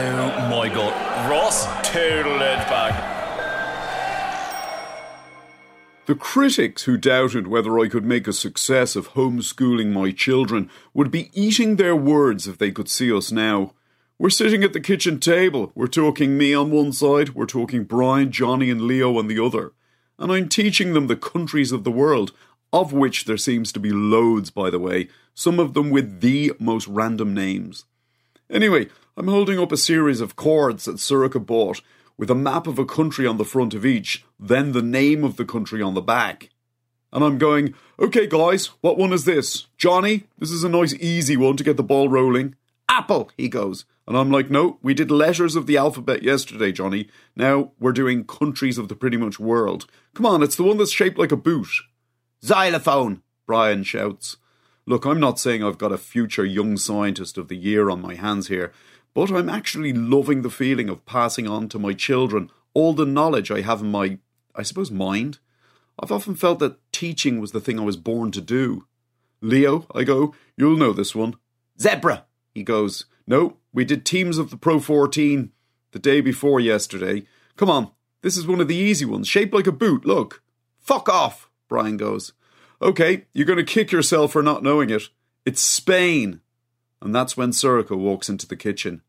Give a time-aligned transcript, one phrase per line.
[0.00, 1.28] Oh my god.
[1.28, 3.16] Ross total it back.
[6.06, 11.10] The critics who doubted whether I could make a success of homeschooling my children would
[11.10, 13.72] be eating their words if they could see us now.
[14.20, 15.72] We're sitting at the kitchen table.
[15.74, 19.72] We're talking me on one side, we're talking Brian, Johnny, and Leo on the other.
[20.16, 22.30] And I'm teaching them the countries of the world,
[22.72, 26.52] of which there seems to be loads, by the way, some of them with the
[26.60, 27.84] most random names.
[28.50, 31.82] Anyway, I'm holding up a series of cords that Sorcha bought,
[32.16, 35.36] with a map of a country on the front of each, then the name of
[35.36, 36.50] the country on the back.
[37.12, 39.66] And I'm going, okay, guys, what one is this?
[39.76, 42.54] Johnny, this is a nice easy one to get the ball rolling.
[42.88, 43.84] Apple, he goes.
[44.06, 47.08] And I'm like, no, we did letters of the alphabet yesterday, Johnny.
[47.36, 49.86] Now we're doing countries of the pretty much world.
[50.14, 51.68] Come on, it's the one that's shaped like a boot.
[52.42, 54.38] Xylophone, Brian shouts.
[54.88, 58.14] Look, I'm not saying I've got a future young scientist of the year on my
[58.14, 58.72] hands here,
[59.12, 63.50] but I'm actually loving the feeling of passing on to my children all the knowledge
[63.50, 64.16] I have in my,
[64.54, 65.40] I suppose, mind.
[66.00, 68.86] I've often felt that teaching was the thing I was born to do.
[69.42, 71.36] Leo, I go, you'll know this one.
[71.78, 72.24] Zebra,
[72.54, 73.04] he goes.
[73.26, 75.52] No, we did teams of the Pro 14
[75.92, 77.26] the day before yesterday.
[77.56, 77.90] Come on,
[78.22, 80.42] this is one of the easy ones, shaped like a boot, look.
[80.78, 82.32] Fuck off, Brian goes.
[82.80, 85.02] Okay, you're going to kick yourself for not knowing it.
[85.44, 86.40] It's Spain.
[87.02, 89.02] And that's when Sorcha walks into the kitchen.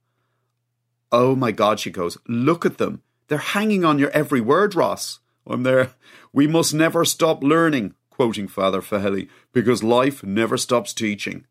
[1.12, 3.02] Oh my God, she goes, look at them.
[3.28, 5.20] They're hanging on your every word, Ross.
[5.46, 5.92] I'm there.
[6.32, 11.46] We must never stop learning, quoting Father Fehily, because life never stops teaching.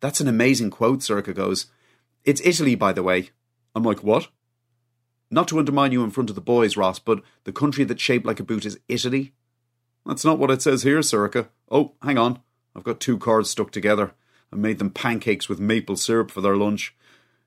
[0.00, 1.66] That's an amazing quote, Sorcha goes.
[2.24, 3.30] It's Italy, by the way.
[3.74, 4.28] I'm like, what?
[5.30, 8.26] Not to undermine you in front of the boys, Ross, but the country that's shaped
[8.26, 9.32] like a boot is Italy.
[10.06, 11.48] That's not what it says here, Sorcha.
[11.70, 12.40] Oh, hang on.
[12.74, 14.12] I've got two cards stuck together.
[14.52, 16.94] I made them pancakes with maple syrup for their lunch.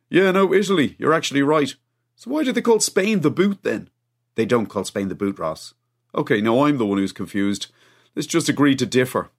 [0.10, 0.96] Yeah, no, Italy.
[1.00, 1.74] You're actually right.
[2.16, 3.90] So why do they call Spain the boot then?
[4.36, 5.74] They don't call Spain the boot, Ross.
[6.14, 7.68] Okay, now I'm the one who's confused.
[8.16, 9.32] Let's just agree to differ.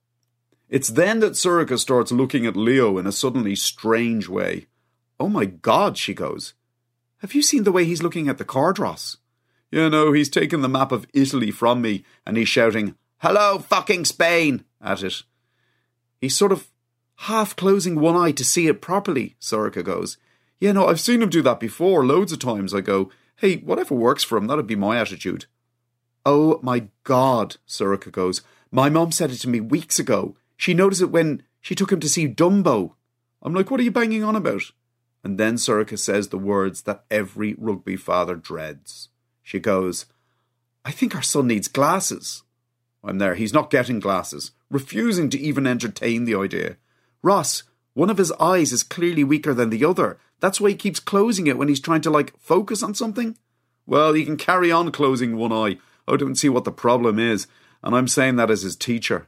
[0.69, 4.65] It's then that Sorcha starts looking at Leo in a suddenly strange way.
[5.19, 6.55] Oh my god, she goes.
[7.19, 9.17] Have you seen the way he's looking at the card, Ross?
[9.71, 14.03] Yeah, no, he's taken the map of Italy from me and he's shouting, Hello, fucking
[14.03, 14.65] Spain!
[14.81, 15.23] at it.
[16.19, 16.67] He's sort of
[17.19, 20.17] half closing one eye to see it properly, Sorcha goes.
[20.59, 22.73] Yeah, no, I've seen him do that before, loads of times.
[22.73, 25.45] I go, hey, whatever works for him, that'd be my attitude.
[26.25, 28.41] Oh my god, Sorcha goes.
[28.71, 30.35] My mom said it to me weeks ago.
[30.57, 32.95] She noticed it when she took him to see Dumbo.
[33.41, 34.63] I'm like, what are you banging on about?
[35.23, 39.07] And then Sorcha says the words that every rugby father dreads.
[39.41, 40.07] She goes,
[40.83, 42.43] I think our son needs glasses.
[43.03, 43.35] I'm there.
[43.35, 46.77] He's not getting glasses, refusing to even entertain the idea.
[47.21, 50.17] Ross, one of his eyes is clearly weaker than the other.
[50.39, 53.37] That's why he keeps closing it when he's trying to, like, focus on something.
[53.85, 55.77] Well, he can carry on closing one eye.
[56.07, 57.47] I don't see what the problem is,
[57.81, 59.27] and I'm saying that as his teacher.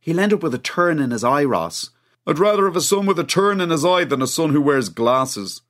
[0.00, 1.90] He'll end up with a turn in his eye, Ross.
[2.26, 4.60] I'd rather have a son with a turn in his eye than a son who
[4.60, 5.62] wears glasses.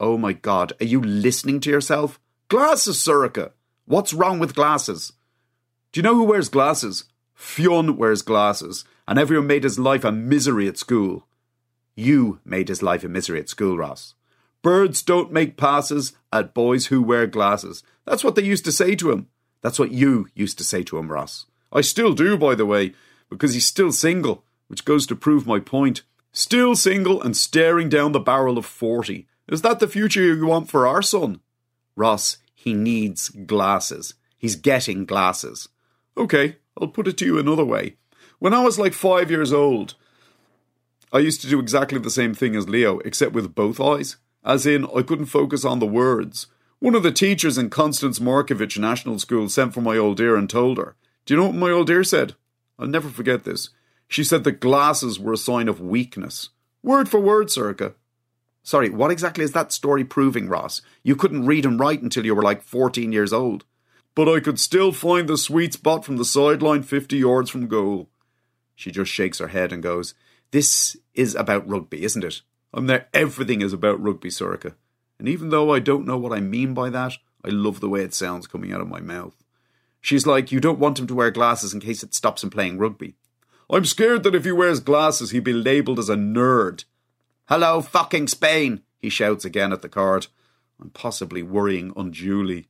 [0.00, 2.18] Oh my god, are you listening to yourself?
[2.48, 3.52] Glasses, Sorcha!
[3.86, 5.12] What's wrong with glasses?
[5.94, 7.04] Do you know who wears glasses?
[7.36, 11.28] Fionn wears glasses, and everyone made his life a misery at school.
[11.94, 14.14] You made his life a misery at school, Ross.
[14.60, 17.84] Birds don't make passes at boys who wear glasses.
[18.06, 19.28] That's what they used to say to him.
[19.62, 21.46] That's what you used to say to him, Ross.
[21.72, 22.92] I still do, by the way,
[23.30, 26.02] because he's still single, which goes to prove my point.
[26.32, 29.28] Still single and staring down the barrel of 40.
[29.46, 31.38] Is that the future you want for our son?
[31.94, 34.14] Ross, he needs glasses.
[34.36, 35.68] He's getting glasses.
[36.16, 37.96] Okay, I'll put it to you another way.
[38.38, 39.94] When I was like five years old,
[41.12, 44.16] I used to do exactly the same thing as Leo, except with both eyes.
[44.44, 46.48] As in, I couldn't focus on the words.
[46.78, 50.50] One of the teachers in Constance Markievicz National School sent for my old dear and
[50.50, 50.96] told her.
[51.24, 52.34] Do you know what my old dear said?
[52.78, 53.70] I'll never forget this.
[54.08, 56.50] She said that glasses were a sign of weakness.
[56.82, 57.94] Word for word, Sorcha.
[58.62, 60.82] Sorry, what exactly is that story proving, Ross?
[61.02, 63.64] You couldn't read and write until you were like 14 years old.
[64.14, 68.08] But I could still find the sweet spot from the sideline 50 yards from goal.
[68.74, 70.14] She just shakes her head and goes,
[70.50, 72.42] This is about rugby, isn't it?
[72.72, 73.08] I'm there.
[73.12, 74.74] Everything is about rugby, Sorcha.
[75.18, 77.14] And even though I don't know what I mean by that,
[77.44, 79.34] I love the way it sounds coming out of my mouth.
[80.00, 82.78] She's like, You don't want him to wear glasses in case it stops him playing
[82.78, 83.14] rugby.
[83.70, 86.84] I'm scared that if he wears glasses, he'll be labelled as a nerd.
[87.46, 90.26] Hello, fucking Spain, he shouts again at the card.
[90.80, 92.68] I'm possibly worrying unduly.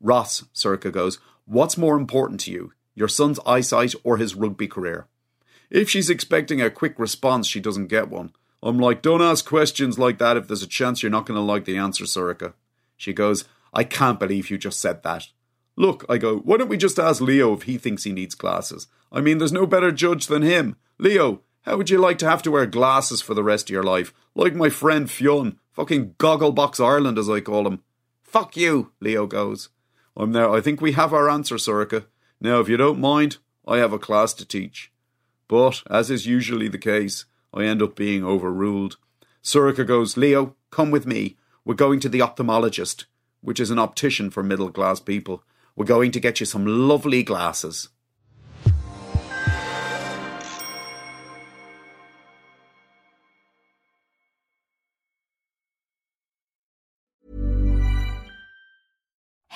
[0.00, 5.06] Ross, Sorcha goes, What's more important to you, your son's eyesight or his rugby career?
[5.70, 8.32] If she's expecting a quick response, she doesn't get one.
[8.62, 11.42] I'm like, don't ask questions like that if there's a chance you're not going to
[11.42, 12.54] like the answer, Sorcha.
[12.96, 15.28] She goes, I can't believe you just said that.
[15.76, 18.88] Look, I go, why don't we just ask Leo if he thinks he needs glasses?
[19.12, 20.76] I mean, there's no better judge than him.
[20.98, 23.82] Leo, how would you like to have to wear glasses for the rest of your
[23.82, 24.14] life?
[24.34, 27.82] Like my friend Fionn, fucking Gogglebox Ireland, as I call him.
[28.22, 29.68] Fuck you, Leo goes.
[30.16, 30.50] I'm there.
[30.50, 32.06] I think we have our answer, Sorcha.
[32.40, 33.36] Now, if you don't mind,
[33.66, 34.90] I have a class to teach.
[35.48, 38.96] But, as is usually the case, I end up being overruled.
[39.42, 41.36] Sorcha goes, Leo, come with me.
[41.64, 43.04] We're going to the ophthalmologist,
[43.40, 45.42] which is an optician for middle class people.
[45.74, 47.90] We're going to get you some lovely glasses.